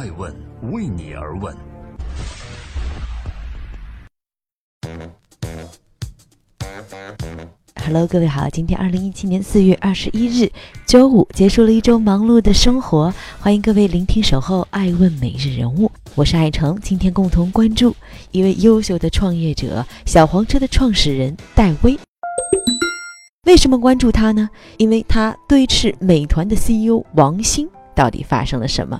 [0.00, 0.34] 爱问
[0.72, 1.54] 为你而问。
[7.84, 10.50] Hello，各位好，今天二零一七年四月二十一日，
[10.86, 17.94] 周五，结束了一周忙碌的生活，欢迎各位聆听守候爱问每日人物，我是爱成，今天共同关注
[18.30, 21.94] 一位优秀的创业者，小黄车的创始人戴威。
[23.44, 24.48] 为什么关注他呢？
[24.78, 28.98] 因为他对峙美团的 CEO 王兴，到底发生了什么？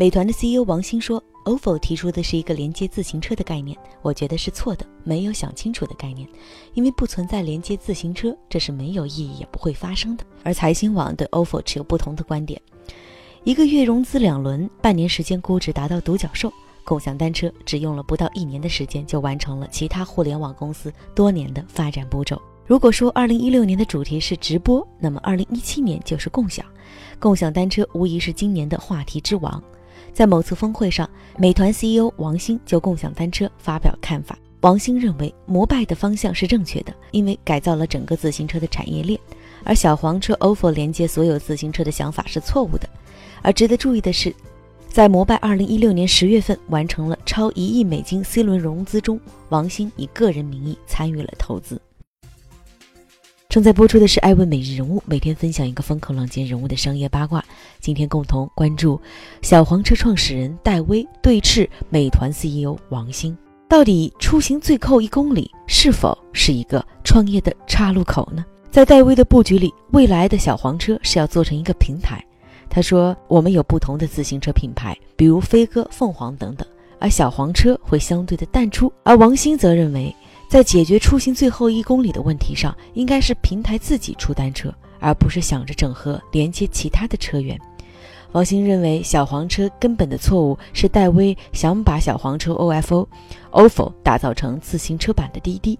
[0.00, 1.22] 美团的 CEO 王兴说。
[1.44, 6.26] ofo 提出的是一个连接自行车的概念，我觉得是错的，没有想清楚的概念，
[6.74, 10.24] 因为不存在连接自行车，这是没有意义也不会发生的。
[10.42, 12.60] 而财新网对 ofo 持有不同的观点，
[13.44, 16.52] 一个月融资两轮，半年时间估值达到独角兽，
[16.84, 22.40] 共享单车只用了不到一年的时间就完成了其他互联网公司多年的发展步骤。
[22.66, 26.64] 如果说2016年的主题是直播，那么2017年就是共享，
[27.18, 29.62] 共享单车无疑是今年的话题之王。
[30.12, 34.38] 在某次峰会上，美团 CEO 王兴就共享单车发表看法。
[34.60, 39.18] 王兴认为，摩拜的方向是正确的，因为改造了整个自行车的产业链；
[39.64, 42.86] 而小黄车 ofo 连接所有自行车的想法是错误的。
[43.40, 44.34] 而值得注意的是，
[44.86, 51.80] 在摩拜2016年10月份完成了超一亿美金 C 轮融资中，王兴以个人名义参与了投资。
[53.50, 57.44] 正在播出的是《爱问每日人物》，每天分享一个风口浪尖人物的商业八卦。
[57.80, 58.98] 今天共同关注
[59.42, 63.36] 小黄车创始人戴威对峙美团 CEO 王兴，
[63.68, 68.46] 到底出行最后一公里是否是一个创业的岔路口呢？
[68.70, 72.24] 在戴威的布局里，未来的小黄车是要做成一个平台。
[72.68, 76.64] 他说：“我们有不同的自行车品牌，比如飞鸽、凤凰等等，
[77.00, 80.14] 而小黄车会相对的淡出。”而王兴则认为。
[80.50, 87.56] 在解决出行最后一公里的问题上，应该是平台自己出单车，而不是想着整合连接其他的车源。
[88.32, 93.06] 王兴认为，小黄车根本的错误是戴威想把小黄车 OFO、
[93.52, 95.78] ofo 打造成自行车版的滴滴。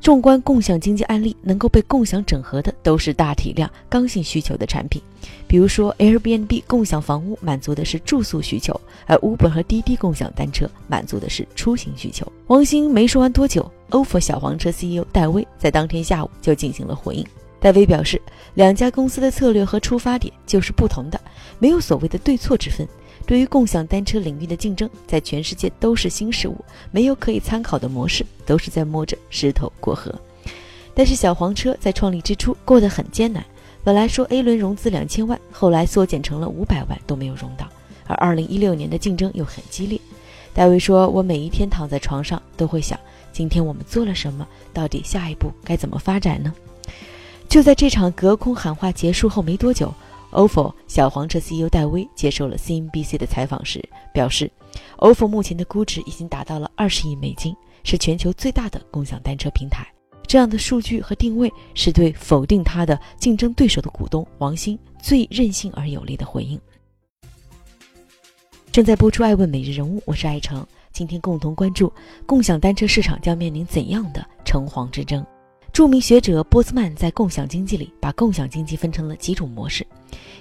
[0.00, 5.02] 纵观共享经济案例，能够被共享整合的都是大体量、刚性需求的产品。
[5.48, 12.30] 比如说，Airbnb 共享房屋满足的是住宿需求，而 Uber 和滴滴共享单车满足的是出行需求。
[12.46, 17.26] 王兴没说完多久，ofo 小黄车 CEO 戴威在当天下午就进行了回应。
[17.58, 18.20] 戴威表示，
[18.54, 21.20] 两家公司的策略和出发点就是不同的，
[21.58, 22.86] 没有所谓的对错之分。
[23.26, 26.56] 对于共享单车领域的竞争，在全世界都是新事物，
[26.92, 30.14] 没有可以参考的模式，都是在摸着石头过河。
[30.94, 33.44] 但是小黄车在创立之初过得很艰难，
[33.82, 37.66] 本来说 A 轮融资两千万，后来缩减成了五百万都没有融到。
[38.06, 40.00] 而二零一六年的竞争又很激烈，
[40.54, 42.96] 戴维说：“我每一天躺在床上都会想，
[43.36, 44.48] 今天我们做了什么？
[44.72, 46.54] 到底下一步该怎么发展呢？”
[47.50, 49.92] 就在这场隔空喊话结束后没多久。
[50.32, 54.50] ofo 小黄车 CEO 戴威接受了 CNBC 的采访时表示
[54.96, 57.54] ，ofo 目前的估值已经达到了二十亿美金，
[57.84, 59.86] 是全球最大的共享单车平台。
[60.26, 66.58] 这样的数据和定位是对否定他的竞争对手的股东王兴最任性而有力的回应。
[68.72, 71.92] 正在播出《爱问每日人物》，我是爱成，今天共同关注
[72.24, 75.22] 共享单车市场将面临怎样的城隍之争。
[75.70, 79.86] 著名学者波斯曼在共享经济里把共享经济分成了几种模式，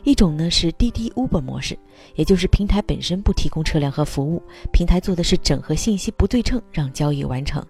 [0.05, 1.77] 一种呢是滴滴 Uber 模式，
[2.15, 7.61] 也就是平台本身不提供车辆和服务，平台做的是整合信息不对称，让交易完成；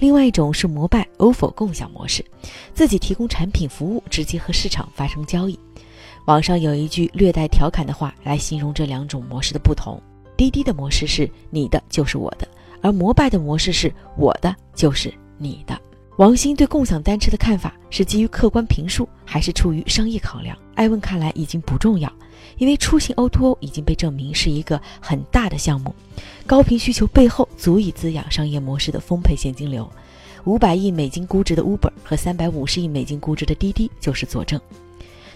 [0.00, 2.24] 另外一种是摩拜 ofo 共享模式，
[2.72, 5.56] 自己提供产品服务，直接和市场发生交易。
[6.24, 10.02] 网上有一句略带调侃的话来形容这两种模式的不同：
[10.36, 12.46] 滴滴的模式是你的就是我的，
[12.80, 15.78] 而摩拜的模式是我的就是你的。
[16.16, 20.56] 王兴对共享单车的看法是基于客观评述，还是出于商业考量？
[20.76, 22.12] 艾问看来已经不重要，
[22.56, 25.92] 因为出行 O2O 已经被证明是一个很大的项目，
[26.46, 29.90] 高频需求背后足以滋养商业模式的丰沛现金流。
[30.44, 34.60] 五百亿美金估值的 Uber 和三百五十亿美金估值的滴滴就是佐证。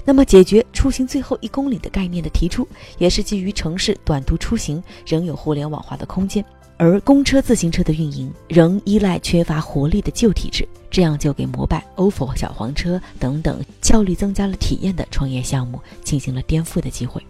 [0.08, 6.42] 那么，解决出行最后一公里的概念的提出，也是基于城市短途出行仍有互联网化的空间。
[6.78, 17.22] 而公车、自行车的运营仍依赖缺乏活力的旧体制，这样就给摩拜、ofo、小黄车等等效率增加了体验的创业项目进行了颠覆的机会。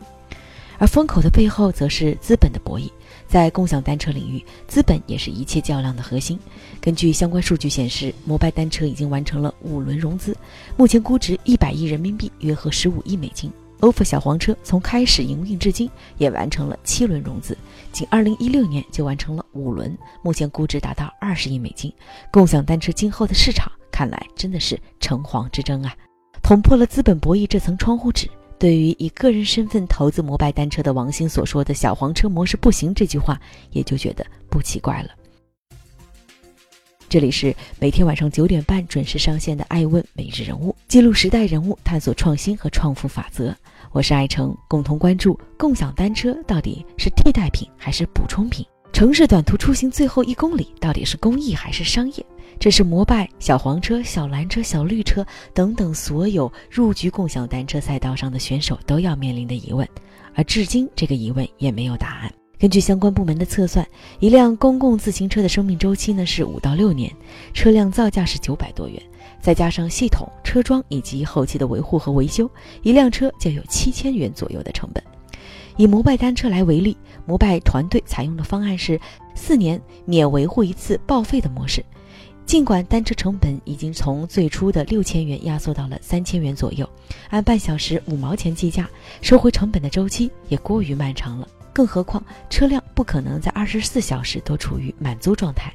[0.78, 2.90] 而风口的背后，则是资本的博弈。
[3.26, 6.38] 在共享单车领域，资本也是一切较量的核心。
[6.80, 10.34] 根据相关数据显示，摩拜单车已经完成了五轮融资，
[10.76, 13.52] 目前估值一百亿人民币，约合十五亿美金。
[13.80, 17.56] ofo 小黄车从开始营运至今也完成了七轮融资，
[17.92, 21.92] 仅2016年就完成了五轮，目前估值达到二十亿美金。
[22.32, 25.94] 共享单车今后的市场看来真的是城隍之争啊！
[26.42, 28.28] 捅破了资本博弈这层窗户纸，
[28.58, 33.40] 对于以个人身份投资摩拜单车的王兴所说的小黄车模式不行这句话，
[33.70, 35.10] 也就觉得不奇怪了。
[37.08, 43.56] 这里是每天晚上九点半准时上线的《爱问每日人物》，记录时代人物，探索创新和创富法则。
[43.92, 48.66] 我是爱成，共同关注共享单车到底是替代品还是补充品？
[48.98, 52.26] 城市短途出行最后一公里到底是公益还是商业？
[52.58, 55.24] 这是摩拜、小黄车、小蓝车、小绿车
[55.54, 59.88] 等等所有入局共享单车赛道上的选手都要面临的疑问，
[60.34, 62.32] 而至今这个疑问也没有答案。
[62.58, 63.86] 根据相关部门的测算，
[64.18, 67.08] 一辆公共自行车的生命周期呢是五到六年，
[67.54, 69.00] 车辆造价是九百多元，
[69.40, 72.50] 再加上系统、车桩以及后期的维护和维修，
[72.82, 75.00] 一辆车就有七千元左右的成本。
[75.78, 79.00] 以摩拜单车来为例，摩拜团队采用的方案是
[79.36, 81.82] 四年免维护一次报废的模式。
[82.44, 86.88] 尽管单车成本已经从最初的六千元压缩到了三千元左右，
[87.30, 88.90] 按半小时五毛钱计价，
[89.22, 91.46] 收回成本的周期也过于漫长了。
[91.72, 92.20] 更何况，
[92.50, 95.72] 车辆不可能在二十四小时都处于满租状态，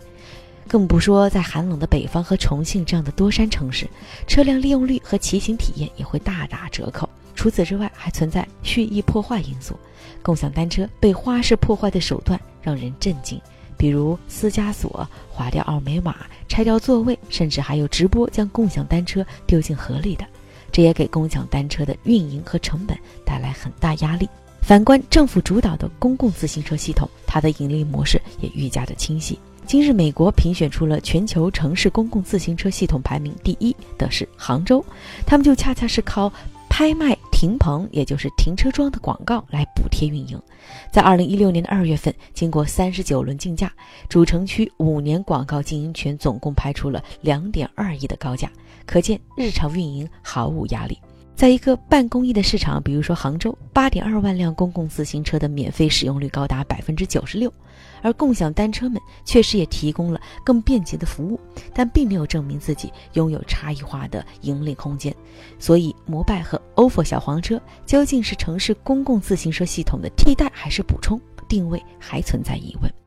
[0.67, 3.87] 更不说在寒冷的北方和重庆这样的多山城市，
[4.27, 7.07] 车辆利用率和骑行体验也会大打折扣。
[7.35, 9.77] 除此之外，还存在蓄意破坏因素。
[10.21, 13.39] 共享单车被花式破坏的手段让人震惊，
[13.77, 16.15] 比如私家锁、划掉二维码、
[16.47, 20.25] 拆掉座位，甚至还有直播将共享单车丢进河里的，
[20.71, 24.29] 这也给共享单车的运营和成本带来很大压力。
[24.61, 29.37] 反观政府主导的公共自行车系统，它的盈利模式也愈加的清晰。
[29.65, 34.83] 今日美国评选出了全球城市公共自行车系统排名第一的是杭州，
[35.25, 36.31] 他们就恰恰是靠
[36.69, 40.41] 拍卖停棚，也就是停车桩的广告来补贴运营。
[40.89, 43.69] 在二零一六年的二月份，经过三十九轮竞价，
[44.07, 48.49] 主城区五年广告经营权总共拍出了两点二亿的高价，
[48.85, 50.97] 可见日常运营毫无压力。
[51.43, 57.53] 在一个半公益的市场，比如说杭州，八点二万辆公共自行车的免费使用率高达百分之九十六，
[58.01, 61.37] 而共享单车们确实也提供了更便捷的服务，
[61.73, 65.13] 但并没有证明自己拥有差异化的盈利空间。
[65.59, 71.19] 所以，摩拜和 ofo 小黄车究竟是城市公共自行车系统的替代还是补充，
[71.49, 73.02] 定位还存在疑问。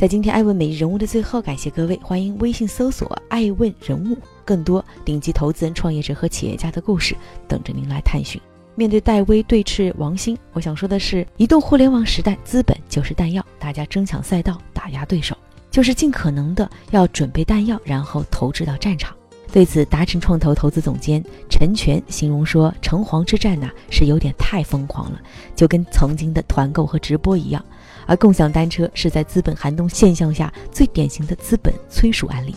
[0.00, 4.16] 在今天爱问每日人物的最后，感谢各位，欢迎微信搜索“爱问人物”，
[4.46, 7.14] 更多顶级投资人、创业者和企业家的故事
[7.46, 8.40] 等着您来探寻。
[8.74, 15.36] 面对戴威对峙王兴，我想说的是，移动互联网时代，资本就是弹药，大家争抢赛道，打压对手，
[15.70, 19.14] 就是尽可能的要准备弹药，然后投掷到战场。
[19.52, 25.20] 对此，达成创投投资总监陈全形容说：“城隍之战呐，是有点太疯狂了，
[25.56, 27.64] 就跟曾经的团购和直播一样。”
[28.06, 32.54] 而共享单车是在资本寒冬现象下最典型的资本催熟案例，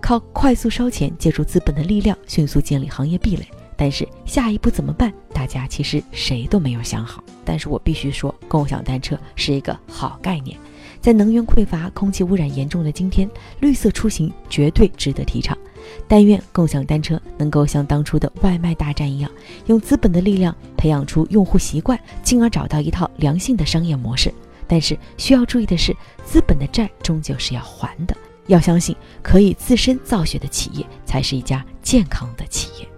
[0.00, 3.46] 靠快速烧钱，借助资本的力量，迅速建立行业壁垒。
[3.76, 5.12] 但是下一步怎么办？
[5.32, 7.22] 大家其实谁都没有想好。
[7.44, 10.56] 但是我必须说，共享单车是一个好概念。
[11.02, 13.28] 在能源匮乏、空气污染严重的今天，
[13.58, 15.58] 绿色出行绝对值得提倡。
[16.06, 19.28] 但愿共享单车能够像当初的外卖大战一样，
[19.66, 24.32] 用资本的力量培养出用户习惯，进而找到一套良性的商业模式。
[24.68, 25.94] 但是需要注意的是，
[26.24, 28.16] 资本的债终究是要还的。
[28.46, 32.88] 要相信可以自身造血的企业，才是一家健康的企业。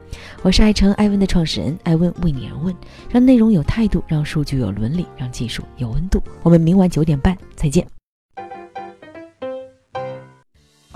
[0.43, 2.75] 我是爱成爱问的创始人，爱问为你而问，
[3.11, 6.23] 让内容有态度，让数据有伦理，让技术有温度。
[6.43, 7.94] 我们明晚九点半再见。